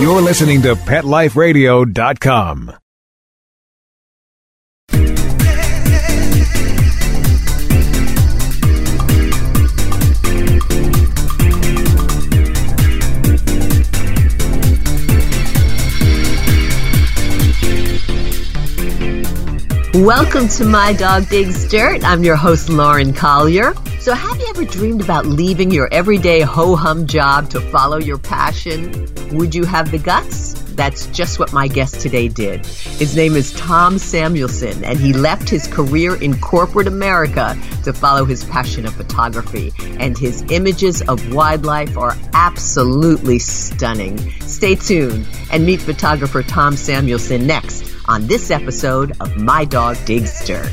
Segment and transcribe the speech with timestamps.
[0.00, 2.72] You're listening to PetLifeRadio.com.
[19.94, 22.02] Welcome to My Dog Digs Dirt.
[22.02, 23.74] I'm your host, Lauren Collier.
[24.02, 28.18] So, have you ever dreamed about leaving your everyday ho hum job to follow your
[28.18, 29.06] passion?
[29.30, 30.54] Would you have the guts?
[30.72, 32.66] That's just what my guest today did.
[32.66, 38.24] His name is Tom Samuelson, and he left his career in corporate America to follow
[38.24, 39.72] his passion of photography.
[40.00, 44.18] And his images of wildlife are absolutely stunning.
[44.40, 50.44] Stay tuned and meet photographer Tom Samuelson next on this episode of My Dog Digs
[50.44, 50.72] Dirt.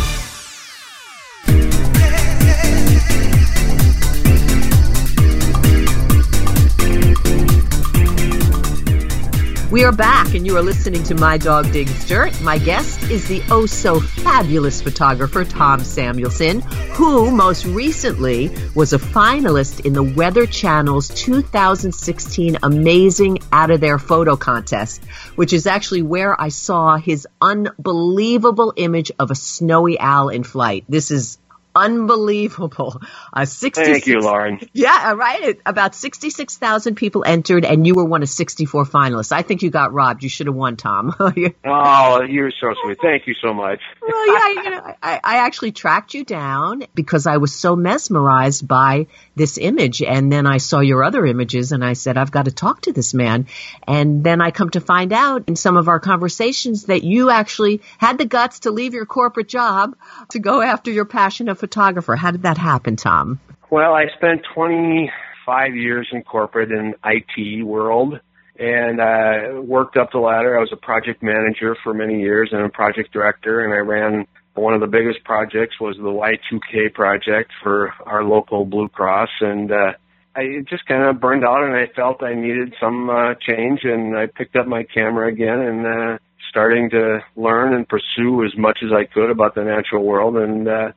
[9.71, 12.41] We are back, and you are listening to My Dog Digs Dirt.
[12.41, 16.59] My guest is the oh so fabulous photographer Tom Samuelson,
[16.91, 23.97] who most recently was a finalist in the Weather Channel's 2016 Amazing Out of There
[23.97, 25.01] Photo Contest,
[25.35, 30.83] which is actually where I saw his unbelievable image of a snowy owl in flight.
[30.89, 31.37] This is
[31.75, 33.01] unbelievable.
[33.33, 34.59] Uh, 66, Thank you, Lauren.
[34.73, 35.59] Yeah, right.
[35.65, 39.31] About 66,000 people entered, and you were one of 64 finalists.
[39.31, 40.23] I think you got robbed.
[40.23, 41.15] You should have won, Tom.
[41.63, 42.97] Oh, you're so sweet.
[43.01, 43.79] Thank you so much.
[44.01, 48.67] well, yeah, you know, I, I actually tracked you down because I was so mesmerized
[48.67, 50.01] by this image.
[50.01, 52.93] And then I saw your other images and I said, I've got to talk to
[52.93, 53.47] this man.
[53.87, 57.81] And then I come to find out in some of our conversations that you actually
[57.97, 59.95] had the guts to leave your corporate job
[60.29, 62.15] to go after your passion of photographer.
[62.15, 63.39] How did that happen, Tom?
[63.69, 68.19] Well, I spent 25 years in corporate and IT world
[68.59, 70.57] and uh, worked up the ladder.
[70.57, 74.27] I was a project manager for many years and a project director, and I ran
[74.55, 79.71] one of the biggest projects was the Y2K project for our local Blue Cross, and
[79.71, 79.93] uh,
[80.35, 84.17] I just kind of burned out, and I felt I needed some uh, change, and
[84.17, 86.17] I picked up my camera again and uh,
[86.49, 90.67] starting to learn and pursue as much as I could about the natural world, and
[90.67, 90.91] uh,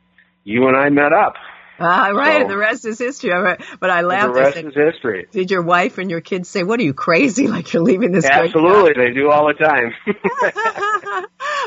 [0.45, 1.35] you and I met up.
[1.81, 3.31] Ah, right, So- and the rest is history.
[3.81, 4.35] But I laughed.
[4.35, 5.27] the rest said, is history.
[5.33, 7.49] Did your wife and your kids say, "What are you crazy?
[7.55, 9.93] Like you're leaving this?" Absolutely, they do all the time.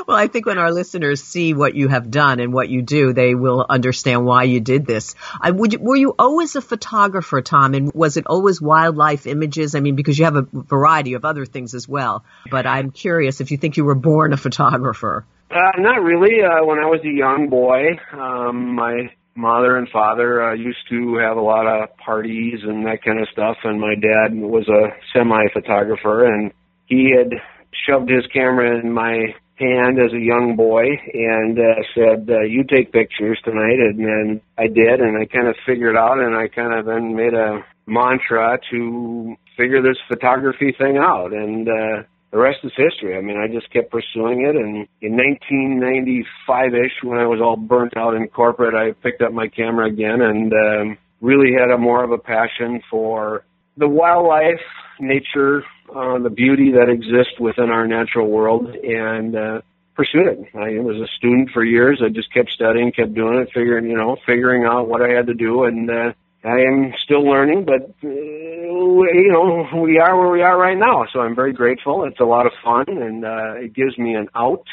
[0.07, 3.11] well, I think when our listeners see what you have done and what you do,
[3.11, 5.15] they will understand why you did this.
[5.41, 7.73] I, would you, were you always a photographer, Tom?
[7.73, 9.75] And was it always wildlife images?
[9.75, 12.23] I mean, because you have a variety of other things as well.
[12.49, 15.25] But I'm curious if you think you were born a photographer.
[15.51, 16.41] Uh, not really.
[16.41, 21.17] Uh, when I was a young boy, um, my mother and father uh, used to
[21.17, 24.95] have a lot of parties and that kind of stuff, and my dad was a
[25.13, 26.51] semi-photographer, and
[26.85, 27.33] he had
[27.85, 32.63] shoved his camera in my hand as a young boy and uh, said, uh, "You
[32.63, 36.47] take pictures tonight," and then I did, and I kind of figured out, and I
[36.47, 41.67] kind of then made a mantra to figure this photography thing out, and.
[41.67, 43.17] uh the rest is history.
[43.17, 47.95] I mean, I just kept pursuing it, and in 1995-ish, when I was all burnt
[47.95, 52.03] out in corporate, I picked up my camera again and um, really had a more
[52.03, 53.45] of a passion for
[53.77, 54.61] the wildlife,
[54.99, 55.63] nature,
[55.93, 59.61] uh, the beauty that exists within our natural world, and uh,
[59.95, 60.39] pursued it.
[60.55, 62.01] I was a student for years.
[62.03, 65.27] I just kept studying, kept doing it, figuring, you know, figuring out what I had
[65.27, 66.13] to do, and uh,
[66.43, 71.05] I am still learning, but uh, you know we are where we are right now.
[71.11, 72.05] So I'm very grateful.
[72.05, 74.63] It's a lot of fun, and uh, it gives me an out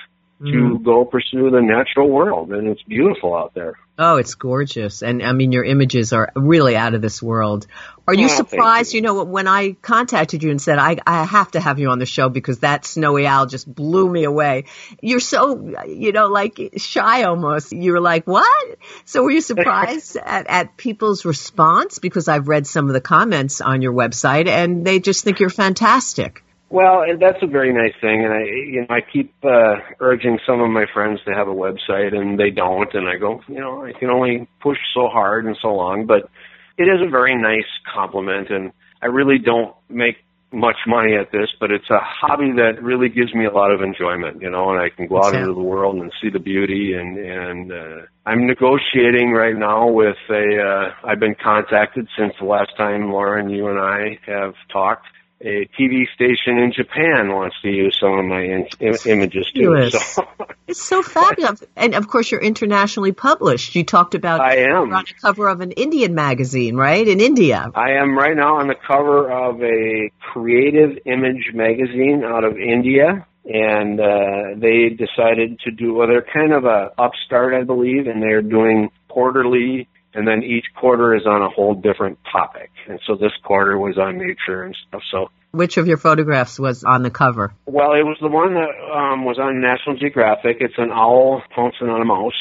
[0.41, 0.83] to mm-hmm.
[0.85, 3.79] go pursue the natural world, and it's beautiful out there.
[3.97, 5.03] Oh, it's gorgeous.
[5.03, 7.69] And I mean, your images are really out of this world.
[8.09, 8.93] Are you Oh, surprised?
[8.93, 8.99] you.
[8.99, 9.03] You.
[9.03, 12.07] know, when I contacted you and said, I, I have to have you on the
[12.07, 14.65] show because that snowy owl just blew me away.
[15.01, 17.73] You're so, you know, like shy almost.
[17.73, 18.79] You were like, what?
[19.05, 22.01] So were you surprised at, at people's response?
[22.01, 25.51] Because I've read some of the comments on your website and they just think you're
[25.51, 26.44] fantastic.
[26.75, 30.61] Well, that's a very nice thing, and I, you know, I keep uh, urging some
[30.61, 33.85] of my friends to have a website, and they don't, and I go, you know,
[33.85, 36.29] I can only push so hard and so long, but
[36.77, 40.17] it is a very nice compliment, and I really don't make
[40.51, 43.81] much money at this, but it's a hobby that really gives me a lot of
[43.81, 45.43] enjoyment, you know, and I can go out Yeah.
[45.43, 50.17] into the world and see the beauty, and and uh, I'm negotiating right now with
[50.29, 50.45] a.
[50.61, 55.07] Uh, I've been contacted since the last time Lauren, you and I have talked
[55.41, 59.91] a TV station in Japan wants to use some of my in- Im- images too.
[59.91, 60.27] So
[60.67, 61.63] It's so fabulous.
[61.77, 63.75] And of course, you're internationally published.
[63.75, 64.93] You talked about I am.
[64.95, 67.07] on the cover of an Indian magazine, right?
[67.07, 67.71] In India.
[67.75, 73.27] I am right now on the cover of a creative image magazine out of India.
[73.45, 78.23] And uh, they decided to do, well, they're kind of a upstart, I believe, and
[78.23, 82.71] they're doing quarterly, and then each quarter is on a whole different topic.
[82.89, 85.03] And so this quarter was on nature and stuff.
[85.11, 87.55] So Which of your photographs was on the cover?
[87.67, 90.59] Well, it was the one that um, was on National Geographic.
[90.61, 92.33] It's an owl pouncing on a mouse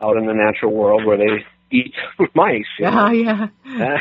[0.00, 1.94] out in the natural world where they eat
[2.34, 2.64] mice.
[2.78, 3.10] you know.
[3.10, 3.98] Yeah, yeah.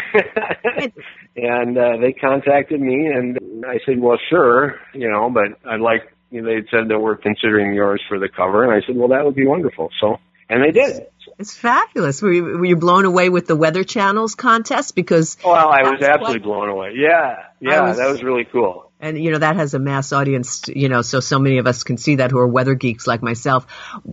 [1.36, 6.02] and uh, they contacted me, and I said, "Well, sure, you know, but I'd like."
[6.32, 9.10] You know, they said that we're considering yours for the cover, and I said, "Well,
[9.10, 10.18] that would be wonderful." So,
[10.50, 11.06] and they did.
[11.40, 12.22] It's fabulous.
[12.22, 14.96] Were you, were you blown away with the Weather Channel's contest?
[14.96, 16.94] Because, Well, I was absolutely blown away.
[16.96, 18.92] Yeah, yeah, was- that was really cool.
[19.00, 21.84] and you know, that has a mass audience, you know, so so many of us
[21.84, 23.66] can see that who are weather geeks like myself.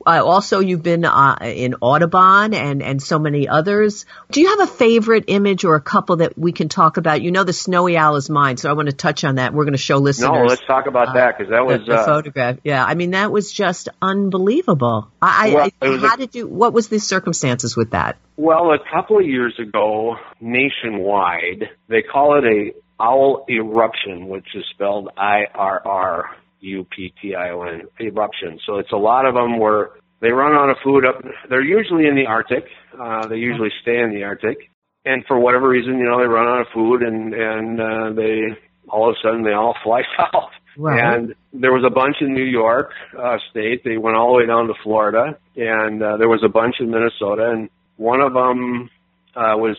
[0.04, 4.04] Uh, also, you've been uh, in Audubon and, and so many others.
[4.32, 7.22] Do you have a favorite image or a couple that we can talk about?
[7.22, 9.54] You know, the snowy owl is mine, so I want to touch on that.
[9.54, 10.28] We're going to show listeners.
[10.30, 12.56] No, let's talk about that because that the, was the uh, photograph.
[12.64, 15.08] Yeah, I mean that was just unbelievable.
[15.22, 16.48] I, Well, I how a- did you?
[16.48, 18.16] What was the circumstances with that?
[18.36, 24.64] Well, a couple of years ago, nationwide, they call it a owl eruption, which is
[24.74, 28.58] spelled I R R U P T I O N eruption.
[28.66, 31.22] So it's a lot of them where they run out of food up.
[31.48, 32.64] They're usually in the Arctic.
[32.98, 34.70] Uh, they usually stay in the Arctic,
[35.04, 38.42] and for whatever reason, you know, they run out of food, and and uh, they
[38.88, 40.50] all of a sudden they all fly south.
[40.76, 41.14] Right.
[41.14, 43.82] And there was a bunch in New York uh, State.
[43.84, 46.90] They went all the way down to Florida, and uh, there was a bunch in
[46.90, 48.88] Minnesota, and one of them
[49.34, 49.76] uh, was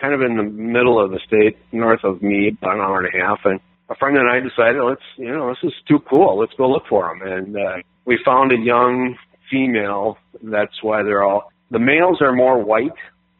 [0.00, 3.14] kind of in the middle of the state, north of me, about an hour and
[3.14, 3.40] a half.
[3.44, 6.38] And a friend and I decided, let's, you know, this is too cool.
[6.38, 7.26] Let's go look for them.
[7.26, 9.16] And uh, we found a young
[9.50, 10.18] female.
[10.42, 11.52] That's why they're all.
[11.70, 12.92] The males are more white,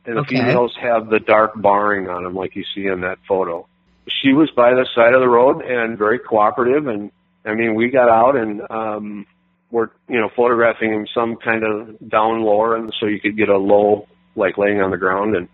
[0.05, 0.39] and the Okay.
[0.39, 3.67] females have the dark barring on them, like you see in that photo.
[4.09, 6.87] She was by the side of the road and very cooperative.
[6.87, 7.11] And
[7.45, 9.27] I mean, we got out and um,
[9.71, 13.49] we're, you know, photographing him some kind of down lower, and so you could get
[13.51, 15.37] a low, like laying on the ground.
[15.37, 15.49] And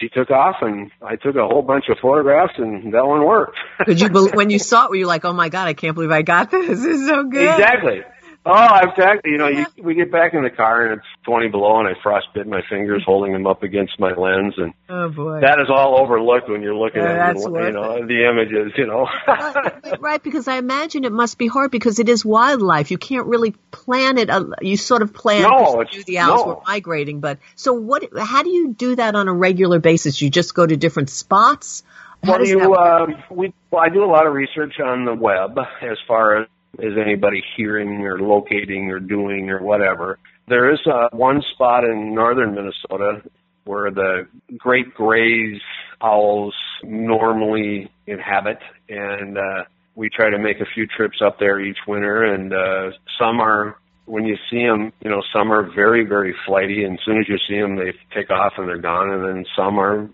[0.00, 3.56] she took off, and I took a whole bunch of photographs, and that one worked.
[3.84, 4.90] Could you when you saw it?
[4.90, 6.66] Were you like, "Oh my god, I can't believe I got this!
[6.66, 8.02] This is so good." Exactly.
[8.48, 11.48] Oh, I've actually, You know, you, we get back in the car and it's 20
[11.48, 15.40] below, and I frostbit my fingers holding them up against my lens, and Oh boy.
[15.40, 18.72] that is all overlooked when you're looking Yeah, at the, you know the images.
[18.78, 19.06] You know.
[19.26, 22.90] Right, right, because I imagine it must be hard because it is wildlife.
[22.90, 24.30] You can't really plan it.
[24.30, 26.46] uh, You sort of plan No, you the owls no.
[26.54, 28.04] were migrating, but so what?
[28.18, 30.22] How do you do that on a regular basis?
[30.22, 31.82] You just go to different spots.
[32.24, 35.56] How Well, you, um, we, well, I do a lot of research on the web
[35.82, 36.48] as far as
[36.78, 40.18] is anybody hearing or locating or doing or whatever.
[40.48, 43.22] There is uh, one spot in northern Minnesota
[43.64, 45.60] where the great grays
[46.00, 48.58] owls normally inhabit,
[48.88, 52.24] and uh, we try to make a few trips up there each winter.
[52.24, 56.84] And uh, some are, when you see them, you know, some are very, very flighty,
[56.84, 59.10] and as soon as you see them, they take off and they're gone.
[59.10, 60.08] And then some are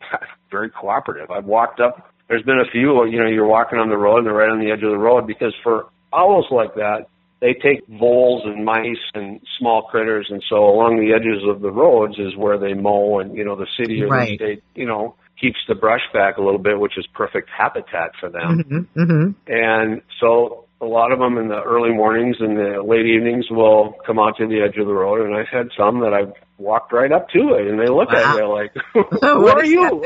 [0.50, 1.30] very cooperative.
[1.30, 2.10] I've walked up.
[2.28, 3.04] There's been a few.
[3.04, 4.98] You know, you're walking on the road and they're right on the edge of the
[4.98, 7.06] road because for owls like that,
[7.40, 11.70] they take voles and mice and small critters, and so along the edges of the
[11.70, 14.38] roads is where they mow, and you know, the city or Right.
[14.38, 18.12] the state, you know, keeps the brush back a little bit, which is perfect habitat
[18.20, 18.88] for them.
[18.94, 23.06] hmm hmm And so a lot of them in the early mornings and the late
[23.06, 25.20] evenings will come out to the edge of the road.
[25.26, 28.24] And I've had some that I've walked right up to it and they look Wow.
[28.24, 30.02] at me like, who What are you?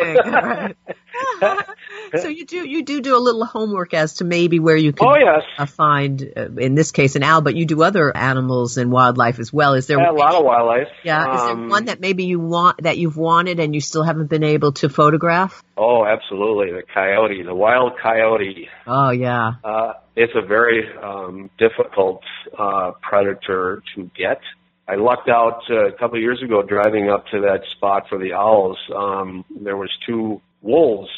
[2.12, 2.20] that thing?
[2.20, 2.22] Right.
[2.22, 5.06] so you do you do do a little homework as to maybe where you can
[5.08, 8.76] Oh yes, uh, find, uh, in this case, an owl, but you do other animals
[8.78, 9.74] and wildlife as well.
[9.74, 10.88] Is there yeah, a lot of wildlife.
[11.04, 11.34] yeah?
[11.34, 14.28] Is there Um, one that maybe you want that you've wanted and you still haven't
[14.28, 15.62] been able to photograph?
[15.76, 16.72] Oh, absolutely.
[16.72, 18.68] The coyote, the wild coyote.
[18.86, 19.52] Oh yeah.
[19.64, 22.22] Uh, it's a very um, difficult
[22.58, 24.40] uh, predator to get.
[24.88, 28.18] I lucked out uh, a couple of years ago driving up to that spot for
[28.18, 28.78] the owls.
[28.94, 31.10] Um, there was two wolves,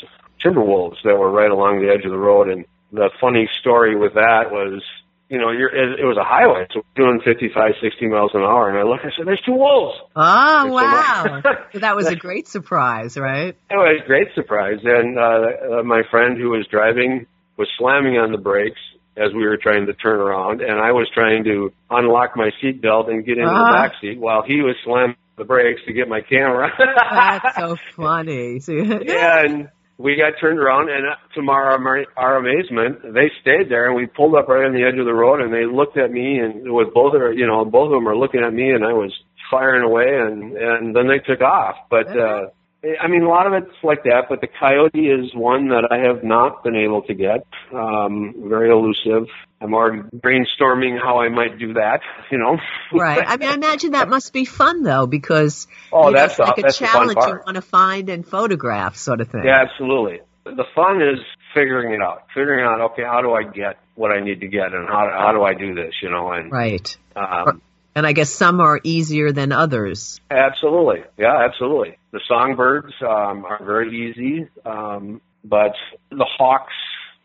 [0.42, 2.48] timber wolves, that were right along the edge of the road.
[2.48, 4.82] And the funny story with that was,
[5.28, 8.40] you know, you're, it, it was a highway, so we're doing 55, 60 miles an
[8.42, 8.68] hour.
[8.68, 11.42] And I and I said, "There's two wolves." Oh It's a wow.
[11.72, 13.54] so that was a great surprise, right?
[13.70, 14.78] It was a great surprise.
[14.82, 18.80] And uh, uh, my friend who was driving was slamming on the brakes
[19.16, 23.10] as we were trying to turn around, and I was trying to unlock my seatbelt
[23.10, 23.66] and get into Ah.
[23.66, 26.70] the back seat while he was slamming the brakes to get my camera.
[27.10, 28.60] That's so funny.
[28.68, 29.68] Yeah, and
[30.00, 34.06] we got turned around, and uh, to our our amazement, they stayed there, and we
[34.06, 36.72] pulled up right on the edge of the road, and they looked at me, and
[36.72, 39.12] with both of you know both of them are looking at me, and I was
[39.50, 41.76] firing away, and and then they took off.
[41.90, 42.48] But uh,
[42.82, 44.26] I mean, a lot of it's like that.
[44.28, 47.46] But the coyote is one that I have not been able to get.
[47.74, 49.28] Um, very elusive.
[49.60, 52.00] I'm already brainstorming how I might do that.
[52.30, 52.56] You know.
[52.92, 53.22] right.
[53.26, 56.38] I mean, I imagine that must be fun though, because Oh, you know, that's it's
[56.38, 59.44] like a that's the fun challenge you want to find and photograph, sort of thing.
[59.44, 60.20] Yeah, absolutely.
[60.44, 61.18] The fun is
[61.52, 62.28] figuring it out.
[62.34, 65.32] Figuring out, okay, how do I get what I need to get, and how how
[65.32, 65.94] do I do this?
[66.02, 66.96] You know, and Right.
[67.14, 67.60] um,
[67.94, 70.20] And I guess some are easier than others.
[70.30, 71.96] absolutely, yeah, absolutely.
[72.12, 75.74] The songbirds um, are very easy, um, but
[76.10, 76.72] the hawks,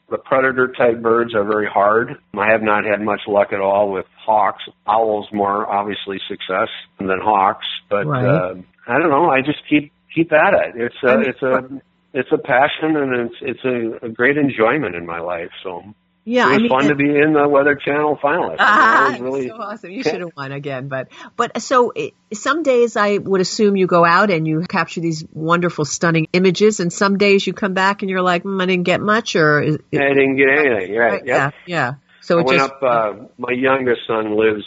[0.10, 2.18] the predator type birds, are very hard.
[2.38, 4.63] I have not had much luck at all with hawks.
[4.88, 8.25] Owls, more obviously success than hawks, but Right.
[8.25, 8.56] uh,
[8.88, 9.30] I don't know.
[9.30, 10.75] I just keep keep at it.
[10.75, 11.82] It's a, it's a
[12.13, 15.50] it's a passion and it's it's a, a great enjoyment in my life.
[15.63, 15.84] So
[16.27, 18.55] Yeah, it was I mean, fun to be in the Weather Channel finalist.
[18.58, 19.91] Ah, I was really so awesome!
[19.91, 23.86] You should have won again, but but so it, some days I would assume you
[23.86, 28.01] go out and you capture these wonderful, stunning images, and some days you come back
[28.01, 30.96] and you're like, mm, I didn't get much, or is, I didn't get anything.
[30.96, 31.24] Right?
[31.24, 31.27] Yep.
[31.27, 31.94] yeah, yeah.
[32.22, 32.84] So I it went just up.
[32.84, 34.65] Uh, my youngest son lives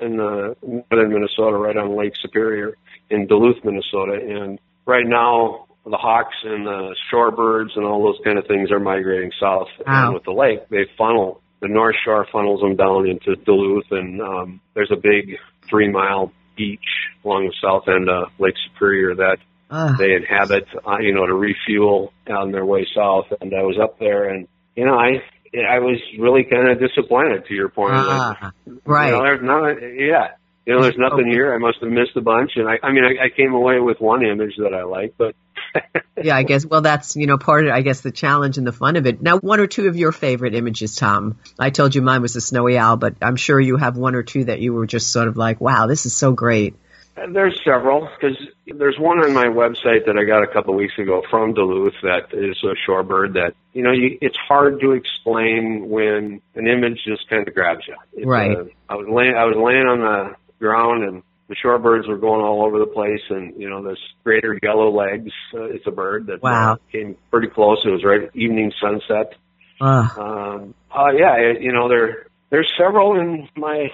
[0.00, 2.76] in the northern Minnesota, right on Lake Superior
[3.08, 8.38] in Duluth, Minnesota, and right now the hawks and the shorebirds and all those kind
[8.38, 9.68] of things are migrating south.
[9.86, 10.06] Wow.
[10.06, 11.40] And with the lake, they funnel.
[11.60, 15.36] The North Shore funnels them down into Duluth, and um, there's a big
[15.68, 16.78] three-mile beach
[17.22, 19.36] along the south end of Lake Superior that
[19.70, 23.26] uh, they inhabit, uh, you know, to refuel on their way south.
[23.40, 25.22] And I was up there, and you know, I
[25.54, 27.44] I was really kind of disappointed.
[27.48, 28.52] To your point, like, ah,
[28.86, 29.06] right.
[29.06, 30.28] You know, there's not, yeah.
[30.66, 31.52] You know, there's nothing here.
[31.54, 34.00] I must have missed a bunch, and I, I mean, I, I came away with
[34.00, 35.34] one image that I like, but
[36.22, 36.64] yeah, I guess.
[36.64, 39.22] Well, that's you know part of I guess the challenge and the fun of it.
[39.22, 41.38] Now, one or two of your favorite images, Tom.
[41.58, 44.22] I told you mine was the snowy owl, but I'm sure you have one or
[44.22, 46.74] two that you were just sort of like, wow, this is so great.
[47.16, 48.36] Uh, there's several because
[48.66, 51.94] there's one on my website that I got a couple of weeks ago from Duluth
[52.02, 57.00] that is a shorebird that you know you, it's hard to explain when an image
[57.06, 57.96] just kind of grabs you.
[58.14, 58.52] It's Right.
[58.52, 62.40] A, I was laying I was laying on the ground and the shorebirds were going
[62.40, 66.28] all over the place and you know this greater yellow legs uh, it's a bird
[66.28, 66.74] that Wow.
[66.74, 67.78] uh, came pretty close.
[67.84, 69.34] It was right evening sunset.
[69.80, 73.88] Uh, um uh yeah it, you know there there's several in my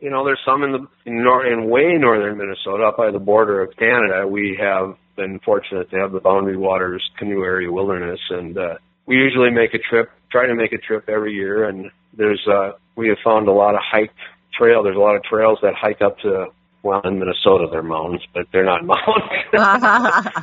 [0.00, 3.18] you know there's some in the in, nor- in way northern minnesota up by the
[3.18, 4.26] border of canada.
[4.26, 9.16] We have been fortunate to have the boundary waters canoe area wilderness and uh we
[9.16, 13.08] usually make a trip try to make a trip every year and there's uh we
[13.08, 14.12] have found a lot of hike
[14.58, 16.46] trail there's a lot of trails that hike up to
[16.84, 19.50] well in minnesota they're mountains but they're not mountains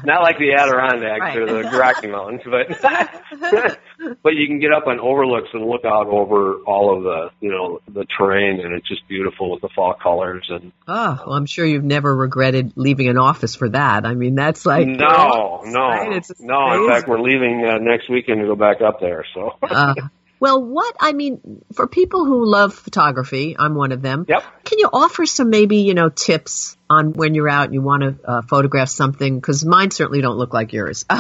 [0.06, 1.74] not like the Adirondacks or the Right.
[1.74, 2.82] Rocky Mountains, but
[4.24, 7.52] but you can get up on overlooks and look out over all of the you
[7.52, 10.46] know the terrain, and it's just beautiful with the fall colors.
[10.50, 14.06] And Oh, well, I'm sure you've never regretted leaving an office for that.
[14.06, 16.26] I mean, that's like no, no, right?
[16.40, 16.84] No.
[16.86, 19.26] In fact, we're leaving uh, next weekend to go back up there.
[19.34, 19.94] So Uh,
[20.42, 24.26] well, what I mean for people who love photography, I'm one of them.
[24.28, 24.44] Yep.
[24.66, 28.02] Can you offer some maybe you know tips on when you're out and you want
[28.04, 29.40] to uh, photograph something?
[29.40, 31.06] Because mine certainly don't look like yours.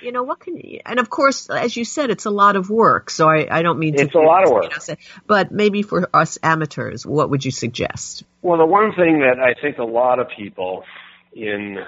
[0.00, 2.70] You know what can you, and of course, as you said, it's a lot of
[2.70, 3.10] work.
[3.10, 4.64] So I, I don't mean to It's a lot of work.
[4.64, 8.22] you know, say- but maybe for us amateurs, what would you suggest?
[8.40, 10.84] Well, the one thing that I think a lot of people
[11.32, 11.78] in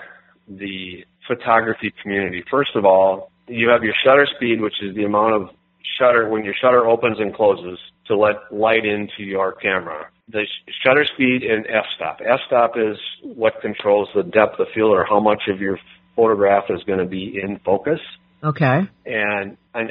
[0.48, 5.34] the photography community, first of all, you have your shutter speed, which is the amount
[5.34, 5.50] of
[5.98, 10.08] shutter when your shutter opens and closes to let light into your camera.
[10.28, 12.20] The sh- shutter speed and f-stop.
[12.24, 15.78] F-stop is what controls the depth of field or how much of your
[16.16, 18.00] photograph is going to be in focus.
[18.42, 18.88] Okay.
[19.06, 19.90] And an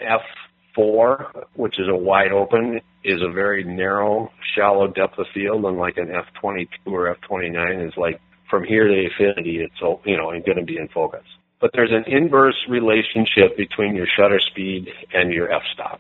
[0.78, 5.78] F4, which is a wide open, is a very narrow, shallow depth of field, and
[5.78, 10.58] like an F22 or F29 is like from here to infinity, it's you know going
[10.58, 11.24] to be in focus.
[11.60, 16.00] But there's an inverse relationship between your shutter speed and your f-stop.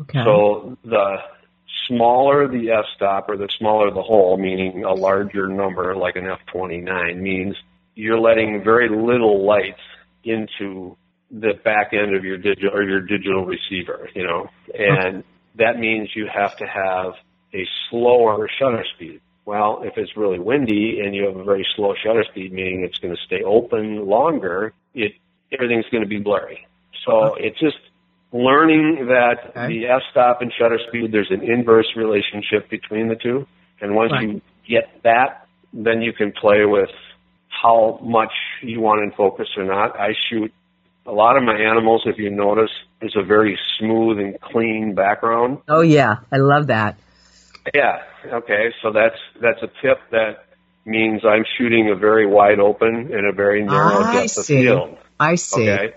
[0.00, 0.22] Okay.
[0.24, 1.16] So the
[1.88, 7.16] smaller the f-stop or the smaller the hole, meaning a larger number like an f29,
[7.18, 7.56] means
[7.94, 9.76] you're letting very little light
[10.24, 10.96] into
[11.30, 15.26] the back end of your digital or your digital receiver, you know, and okay.
[15.56, 17.12] that means you have to have
[17.54, 19.20] a slower shutter speed.
[19.44, 22.98] Well, if it's really windy and you have a very slow shutter speed, meaning it's
[22.98, 25.12] going to stay open longer, it
[25.52, 26.66] everything's going to be blurry.
[27.06, 27.44] So okay.
[27.46, 27.78] it's just
[28.32, 29.66] learning that okay.
[29.66, 33.46] the f-stop and shutter speed, there's an inverse relationship between the two.
[33.80, 34.28] And once right.
[34.28, 36.90] you get that, then you can play with
[37.48, 38.32] how much
[38.62, 39.98] you want in focus or not.
[39.98, 40.52] I shoot
[41.06, 42.70] a lot of my animals, if you notice,
[43.02, 45.58] is a very smooth and clean background.
[45.68, 46.98] Oh yeah, I love that.
[47.74, 48.02] Yeah.
[48.26, 48.72] Okay.
[48.82, 50.44] So that's that's a tip that
[50.84, 54.56] means I'm shooting a very wide open and a very narrow ah, I depth see.
[54.56, 54.98] of field.
[55.18, 55.70] I see.
[55.70, 55.94] Okay.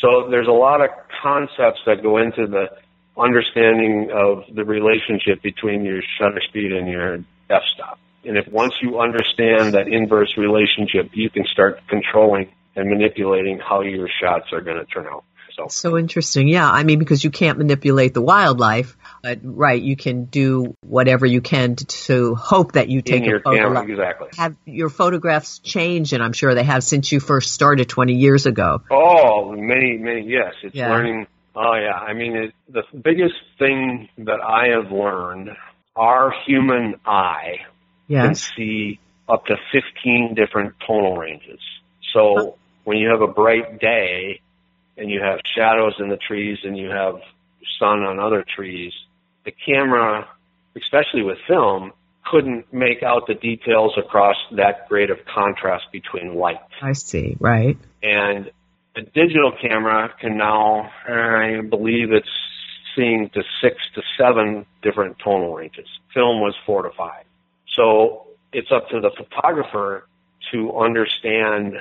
[0.00, 0.90] So there's a lot of
[1.22, 2.70] concepts that go into the
[3.16, 7.18] understanding of the relationship between your shutter speed and your
[7.50, 7.98] f-stop.
[8.24, 13.80] And if once you understand that inverse relationship, you can start controlling and manipulating how
[13.80, 15.24] your shots are going to turn out.
[15.58, 15.66] So.
[15.68, 16.46] so interesting.
[16.48, 16.70] Yeah.
[16.70, 21.40] I mean, because you can't manipulate the wildlife, but right, you can do whatever you
[21.40, 23.62] can to, to hope that you take In your a photo.
[23.62, 24.28] Camera, exactly.
[24.36, 28.46] Have your photographs changed, and I'm sure they have since you first started 20 years
[28.46, 28.82] ago.
[28.90, 30.28] Oh, many, many.
[30.28, 30.90] Yes, it's yeah.
[30.90, 31.26] learning.
[31.56, 31.98] Oh, yeah.
[31.98, 35.50] I mean, it, the biggest thing that I have learned,
[35.96, 37.66] our human eye
[38.06, 38.24] yes.
[38.24, 41.60] can see up to 15 different tonal ranges.
[42.14, 44.40] So when you have a bright day
[44.98, 47.20] and you have shadows in the trees and you have
[47.78, 48.92] sun on other trees,
[49.44, 50.28] the camera,
[50.76, 51.92] especially with film,
[52.24, 56.60] couldn't make out the details across that great of contrast between light.
[56.82, 57.78] I see, right.
[58.02, 58.50] And
[58.94, 62.28] the digital camera can now, I believe it's
[62.94, 65.86] seeing to six to seven different tonal ranges.
[66.12, 67.24] Film was four to five.
[67.74, 70.06] So it's up to the photographer
[70.52, 71.74] to understand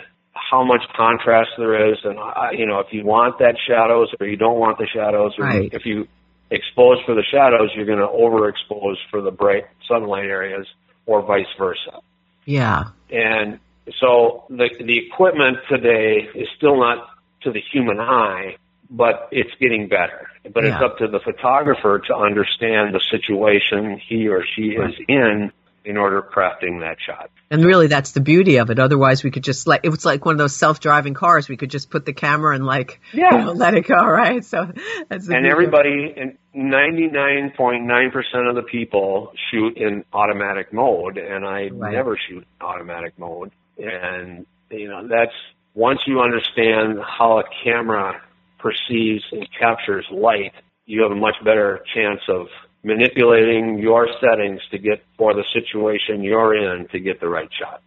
[0.50, 4.28] how much contrast there is, and uh, you know if you want that shadows or
[4.28, 5.70] you don't want the shadows, or right.
[5.74, 6.08] if you
[6.50, 10.68] expose for the shadows, you're going to overexpose for the bright sunlight areas,
[11.06, 12.00] or vice versa.
[12.46, 12.86] Yeah.
[13.10, 13.60] And
[14.00, 17.10] so the the equipment today is still not
[17.42, 18.58] to the human eye,
[18.90, 20.28] but it's getting better.
[20.54, 20.76] But yeah.
[20.76, 24.90] it's up to the photographer to understand the situation he or she right.
[24.90, 25.52] is in
[25.88, 27.32] in order of crafting that shot.
[27.50, 28.78] And really, that's the beauty of it.
[28.78, 31.48] Otherwise, we could just like it was like one of those self-driving cars.
[31.48, 33.32] We could just put the camera and like yeah.
[33.32, 34.44] you know, let it go, right?
[34.44, 34.70] So
[35.08, 40.74] that's and everybody, and ninety nine point nine percent of the people shoot in automatic
[40.74, 41.94] mode, and I right.
[41.94, 43.52] never shoot in automatic mode.
[43.78, 45.32] And you know, that's
[45.74, 48.22] once you understand how a camera
[48.60, 50.52] perceives and captures light,
[50.86, 52.48] you have a much better chance of
[52.84, 57.82] manipulating your settings to get for the situation you're in to get the right shot.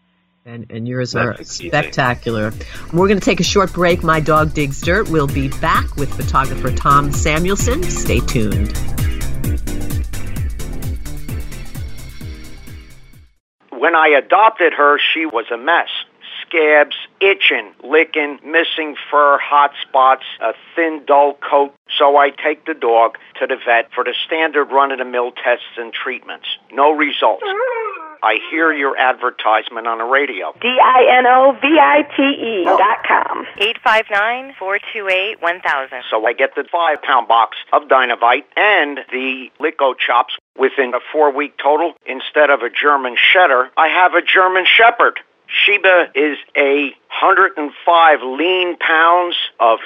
[0.44, 2.52] And, and yours That's are spectacular.
[2.92, 4.02] We're going to take a short break.
[4.02, 5.08] My dog digs dirt.
[5.10, 7.82] We'll be back with photographer Tom Samuelson.
[7.82, 8.76] Stay tuned.
[13.70, 15.88] When I adopted her, she was a mess
[16.50, 21.74] scabs, itching, licking, missing fur, hot spots, a thin, dull coat.
[21.98, 26.46] So I take the dog to the vet for the standard run-of-the-mill tests and treatments.
[26.72, 27.42] No results.
[28.22, 30.52] I hear your advertisement on the radio.
[30.60, 33.46] D-I-N-O-V-I-T-E dot com.
[34.60, 36.02] 859-428-1000.
[36.10, 41.94] So I get the five-pound box of Dinovite and the Lickochops within a four-week total.
[42.04, 45.18] Instead of a German Setter, I have a German Shepherd.
[45.50, 49.80] Sheba is a 105 lean pounds of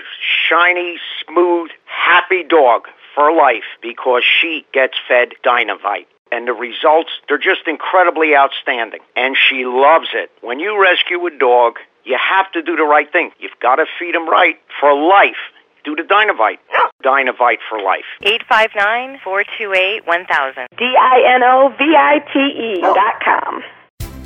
[0.49, 6.07] shiny, smooth, happy dog for life because she gets fed Dinovite.
[6.31, 9.01] And the results, they're just incredibly outstanding.
[9.17, 10.31] And she loves it.
[10.41, 13.31] When you rescue a dog, you have to do the right thing.
[13.39, 15.37] You've got to feed him right for life.
[15.85, 16.59] Do the Dinovite.
[17.05, 18.05] Dinovite for life.
[18.23, 20.67] 859-428-1000.
[20.77, 23.63] D-I-N-O-V-I-T-E dot com.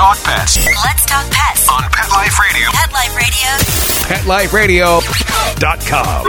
[0.00, 1.68] Talk pets Let's talk pets.
[1.68, 2.70] on Pet Life Radio.
[2.72, 3.44] Pet Life Radio.
[4.08, 6.24] PetLifeRadio.com.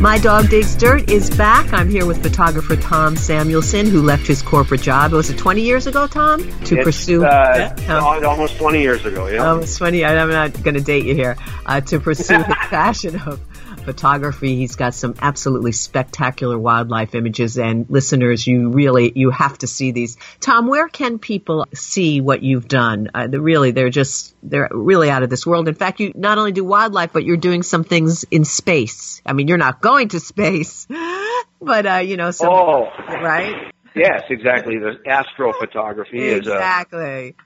[0.00, 1.70] My Dog Digs Dirt is back.
[1.74, 5.12] I'm here with photographer Tom Samuelson, who left his corporate job.
[5.12, 6.40] Was it 20 years ago, Tom?
[6.64, 7.22] To It's, pursue.
[7.26, 7.98] uh, Yeah.
[8.24, 9.58] almost 20 years ago, yeah.
[9.58, 10.02] It's funny.
[10.02, 11.36] I- I'm not going to date you here.
[11.66, 13.38] Uh, to pursue his passion of
[13.80, 17.58] photography, he's got some absolutely spectacular wildlife images.
[17.58, 20.16] And listeners, you really you have to see these.
[20.40, 23.10] Tom, where can people see what you've done?
[23.14, 25.68] Uh, they're really, they're just they're really out of this world.
[25.68, 29.22] In fact, you not only do wildlife, but you're doing some things in space.
[29.26, 30.86] I mean, you're not going to space,
[31.60, 33.72] but uh, you know, some oh, right?
[33.94, 34.76] yes, exactly.
[34.78, 36.54] The astrophotography is a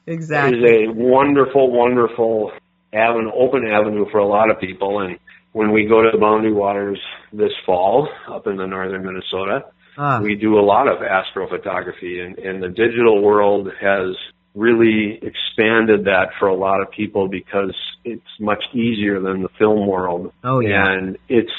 [0.07, 2.53] Exactly, is a wonderful, wonderful
[2.92, 5.01] avenue, open avenue for a lot of people.
[5.01, 5.18] And
[5.55, 7.01] when we go to the Boundary Waters
[7.33, 9.64] this fall up in the northern Minnesota,
[9.97, 10.21] Ah.
[10.21, 14.17] we do a lot of astrophotography, and, and the digital world has
[14.57, 19.87] really expanded that for a lot of people because it's much easier than the film
[19.87, 20.33] world.
[20.43, 20.85] Oh, yeah.
[20.90, 21.53] And it's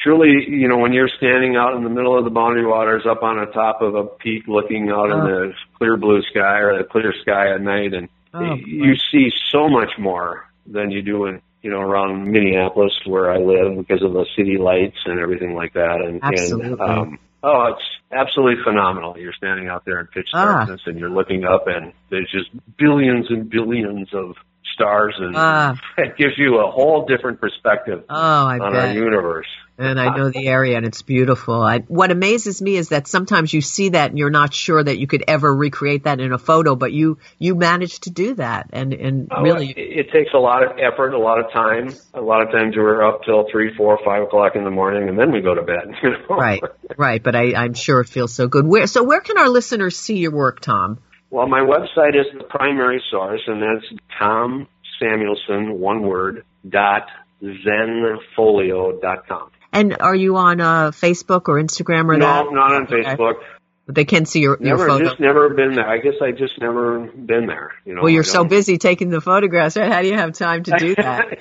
[0.00, 3.22] truly, you know, when you're standing out in the middle of the boundary waters up
[3.22, 5.26] on the top of a peak looking out in Oh.
[5.26, 9.68] the clear blue sky or the clear sky at night and Oh, you see so
[9.68, 14.12] much more than you do in you know around Minneapolis where I live because of
[14.12, 16.72] the city lights and everything like that and Absolutely.
[16.72, 20.44] and um oh it's absolutely phenomenal you're standing out there in pitch Ah.
[20.44, 24.34] darkness and you're looking up and there's just billions and billions of
[24.74, 25.74] stars and Ah.
[25.98, 28.14] it gives you a whole different perspective Oh,
[28.48, 28.74] on bet.
[28.74, 29.46] our universe
[29.82, 31.60] and I know the area, and it's beautiful.
[31.60, 34.98] I, what amazes me is that sometimes you see that, and you're not sure that
[34.98, 38.70] you could ever recreate that in a photo, but you you managed to do that,
[38.72, 41.94] and and Oh, really, it, it takes a lot of effort, a lot of time.
[42.14, 45.18] A lot of times we're up till three, four, five o'clock in the morning, and
[45.18, 45.94] then we go to bed.
[46.02, 46.36] You know?
[46.36, 46.62] right,
[46.96, 47.22] right.
[47.22, 48.66] But I, I'm sure it feels so good.
[48.66, 50.98] Where so where can our listeners see your work, Tom?
[51.30, 54.66] Well, my website is the primary source, and that's Tom
[55.00, 57.06] Samuelson, one word, dot
[57.42, 59.50] zenfolio dot com.
[59.72, 62.52] And are you on uh, Facebook or Instagram or No, that?
[62.52, 63.02] not on Okay.
[63.02, 63.34] Facebook.
[63.86, 65.04] But they can see your your Never, photo.
[65.08, 65.88] just never been there.
[65.88, 67.72] I guess I just never been there.
[67.84, 68.02] You know.
[68.02, 69.90] well, you're so busy taking the photographs, right?
[69.90, 71.38] How do you have time to do that?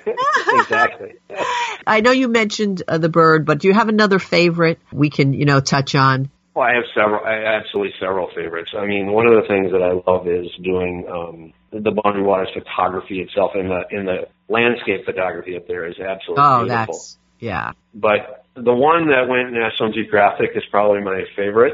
[0.48, 1.14] exactly.
[1.88, 5.34] I know you mentioned uh, the bird, but do you have another favorite we can,
[5.34, 6.32] you know, touch on?
[6.56, 8.72] Well, I have several, I absolutely several favorites.
[8.76, 12.50] I mean, one of the things that I love is doing um, the Boundary Waters
[12.54, 16.94] photography itself, and the in the landscape photography up there is absolutely Oh, beautiful.
[16.96, 17.72] that's yeah.
[17.94, 21.74] But the one that went in National Geographic is probably my favorite.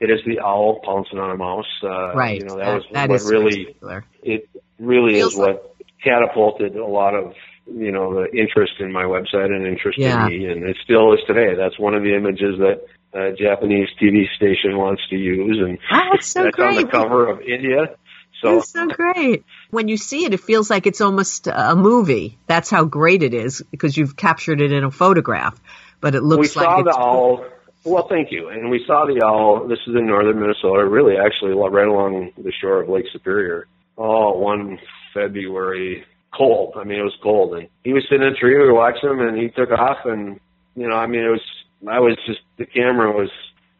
[0.00, 1.64] It is the owl pouncing on a mouse.
[1.82, 2.40] Uh, Right.
[2.40, 4.04] You know, that, That- was that what is really spectacular.
[4.22, 4.48] it
[4.78, 7.32] really Feels is what catapulted a lot of
[7.66, 10.26] you know the interest in my website and interest Yeah.
[10.26, 11.54] in me, and it still is today.
[11.54, 12.82] That's one of the images that
[13.14, 17.26] a Japanese TV station wants to use, and Oh, that's so that's on the cover
[17.28, 17.94] of India.
[18.42, 19.44] So That's so great.
[19.74, 22.38] When you see it, it feels like it's almost a movie.
[22.46, 25.60] That's how great it is because you've captured it in a photograph.
[26.00, 27.44] But it we looks like we saw it's the owl.
[27.82, 28.50] Well, thank you.
[28.50, 29.66] And we saw the owl.
[29.66, 33.66] This is in northern Minnesota, really, actually, right along the shore of Lake Superior.
[33.98, 34.78] Oh, one
[35.12, 36.74] February, cold.
[36.76, 38.56] I mean, it was cold, and he was sitting in a tree.
[38.56, 40.38] We were watching him, and he took off, and
[40.76, 41.42] you know, I mean, it was.
[41.86, 43.30] I was just the camera was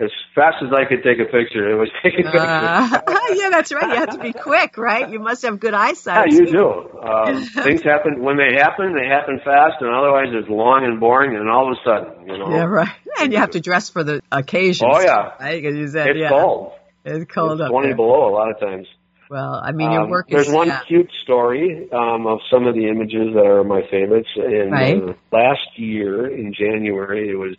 [0.01, 1.71] as fast as I could take a picture.
[1.71, 2.41] It was taking pictures.
[2.41, 3.01] Uh,
[3.35, 3.89] yeah, that's right.
[3.89, 5.09] You have to be quick, right?
[5.09, 6.33] You must have good eyesight.
[6.33, 6.99] Yeah, you do.
[7.01, 8.95] Um, things happen when they happen.
[8.95, 11.37] They happen fast, and otherwise it's long and boring.
[11.37, 12.89] And all of a sudden, you know, Yeah, right.
[13.21, 14.89] And you have to dress for the occasion.
[14.91, 15.35] Oh, yeah.
[15.41, 15.63] right?
[15.63, 16.73] said, it's yeah, cold.
[17.05, 17.97] It's cold it's up 20 there.
[17.97, 18.89] below a lot of times.
[19.31, 22.89] Well, I mean, your Um, work there's one cute story um, of some of the
[22.89, 24.29] images that are my favorites.
[24.37, 25.03] And Right.
[25.03, 27.57] uh, last year in January, it was,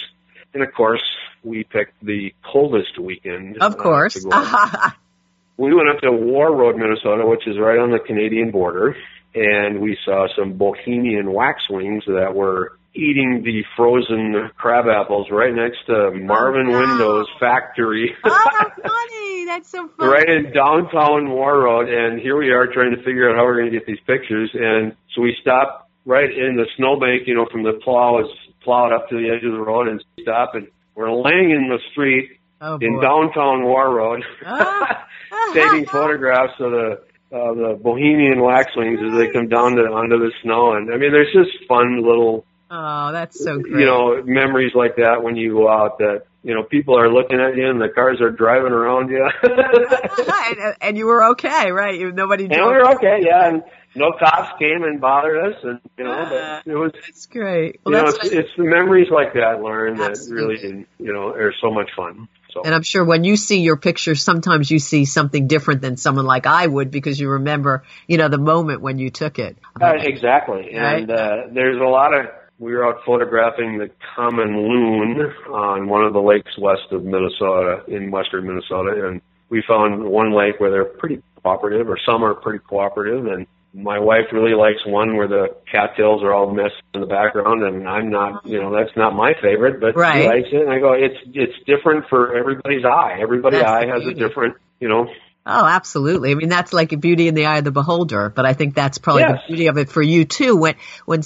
[0.54, 1.04] and of course,
[1.46, 3.62] we picked the coldest weekend.
[3.62, 4.26] Of uh, course.
[4.32, 4.94] out.
[5.58, 8.96] we went up to Warroad, Minnesota, which is right on the Canadian border,
[9.34, 15.86] and we saw some Bohemian waxwings that were eating the frozen crab apples right next
[15.88, 16.80] to Marvin no.
[16.80, 18.16] Windows factory.
[18.24, 19.46] oh, how funny.
[19.46, 20.12] That's so funny.
[20.12, 23.72] right in downtown Warroad, and here we are trying to figure out how we're going
[23.72, 24.50] to get these pictures.
[24.54, 28.28] And so we stop right in the snowbank, you know, from the plow is
[28.62, 31.80] plowed up to the edge of the road, and stop, and we're laying in the
[31.92, 32.32] street
[32.62, 34.22] Oh, in downtown Warroad.
[34.46, 35.08] Ah.
[35.54, 40.32] taking photographs of the uh, the Bohemian waxwings as they come down to onto the
[40.42, 43.80] snow, and I mean, there's just fun little Oh, that's so great.
[43.82, 47.40] you know memories like that when you go out that you know people are looking
[47.40, 49.28] at you and the cars are driving around you.
[49.44, 52.00] and, and you were okay, right?
[52.14, 53.64] Nobody And we were okay, yeah, and
[53.96, 56.30] no cops came and bothered us, and you know, Uh,
[56.66, 57.76] but it was, That's great.
[57.86, 60.56] you Well, know, that's it's, it's the memories like that, Lauren, that Absolutely.
[60.62, 62.28] really, you know, are so much fun.
[62.52, 65.98] So, And I'm sure when you see your pictures, sometimes you see something different than
[65.98, 69.58] someone like I would because you remember, you know, the moment when you took it.
[69.82, 71.02] uh, exactly, Right.
[71.02, 72.28] and uh, there's a lot of.
[72.58, 75.20] We were out photographing the common loon
[75.52, 80.32] on one of the lakes west of Minnesota, in western Minnesota, and we found one
[80.34, 83.46] lake where they're pretty cooperative, or some are pretty cooperative, and
[83.76, 87.88] my wife really likes one where the cattails are all messed in the background, and
[87.88, 90.22] I'm not, you know, that's not my favorite, but Right.
[90.22, 90.62] she likes it.
[90.62, 93.18] And I go, it's it's different for everybody's eye.
[93.22, 95.08] Everybody's eye has a different, you know.
[95.48, 96.32] Oh, absolutely.
[96.32, 98.74] I mean, that's like a beauty in the eye of the beholder, but I think
[98.74, 99.42] that's probably Yes.
[99.46, 100.56] the beauty of it for you too.
[100.56, 100.74] When,
[101.06, 101.22] when,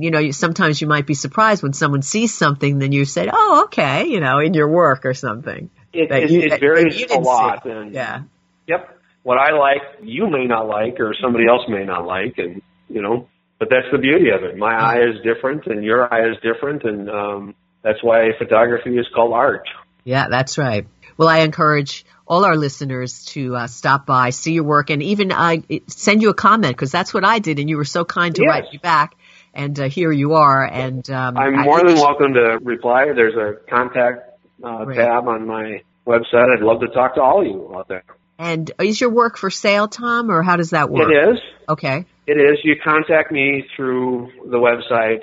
[0.00, 3.28] you know, you, sometimes you might be surprised when someone sees something, then you say,
[3.32, 5.70] oh, okay, you know, in your work or something.
[5.92, 8.22] It, it, you- it varies a lot, and Yeah.
[8.66, 8.93] Yep.
[9.24, 13.02] What I like, you may not like, or somebody else may not like, and you
[13.02, 13.28] know.
[13.58, 14.56] But that's the beauty of it.
[14.56, 19.06] My eye is different, and your eye is different, and um, that's why photography is
[19.14, 19.66] called art.
[20.04, 20.86] Yeah, that's right.
[21.16, 25.32] Well, I encourage all our listeners to uh, stop by, see your work, and even
[25.32, 25.56] uh,
[25.86, 28.42] send you a comment because that's what I did, and you were so kind to
[28.42, 28.48] Yes.
[28.50, 29.14] write me back.
[29.54, 30.64] And uh, here you are.
[30.66, 33.12] And um, I'm more than welcome to reply.
[33.14, 34.30] There's a contact
[34.62, 36.52] uh, tab on my website.
[36.52, 38.04] I'd love to talk to all of you out there.
[38.38, 41.10] And is your work for sale, Tom, or how does that work?
[41.10, 41.40] It is.
[41.68, 42.04] Okay.
[42.26, 42.58] It is.
[42.64, 45.22] You contact me through the website.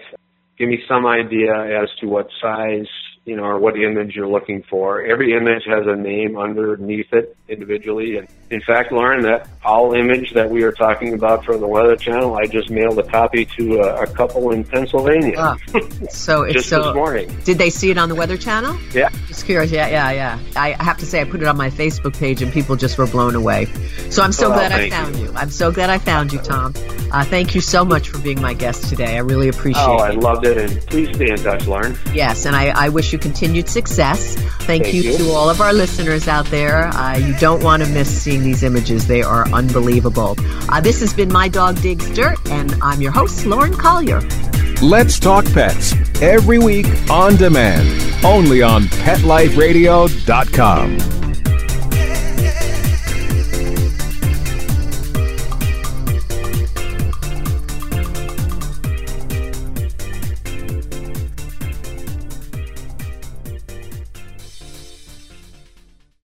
[0.57, 2.87] Give me some idea as to what size,
[3.25, 5.01] you know, or what image you're looking for.
[5.03, 8.17] Every image has a name underneath it individually.
[8.17, 11.95] And in fact, Lauren, that all image that we are talking about from the Weather
[11.95, 15.55] Channel, I just mailed a copy to a, a couple in Pennsylvania Ah,
[16.09, 16.83] So it's just so.
[16.83, 17.37] this morning.
[17.43, 18.75] Did they see it on the Weather Channel?
[18.91, 19.09] Yeah.
[19.27, 19.69] Just curious.
[19.71, 20.39] Yeah, yeah, yeah.
[20.55, 23.05] I have to say, I put it on my Facebook page, and people just were
[23.07, 23.65] blown away.
[24.09, 25.31] So I'm so Well, glad I found you.
[25.35, 26.73] I'm so glad I found you, Tom.
[27.11, 29.15] Uh, thank you so much for being my guest today.
[29.15, 30.07] I really appreciate Oh, it.
[30.07, 30.57] I loved it.
[30.57, 31.95] And please stay in touch, Lauren.
[32.13, 34.35] Yes, and I, I wish you continued success.
[34.35, 35.17] Thank, Thank you, you.
[35.17, 36.87] to all of our listeners out there.
[36.87, 39.07] Uh, you don't want to miss seeing these images.
[39.07, 40.35] They are unbelievable.
[40.69, 44.21] Uh, this has been My Dog Digs Dirt, and I'm your host, Lauren Collier.
[44.81, 51.20] Let's Talk Pets every week on demand, only on PetLifeRadio.com.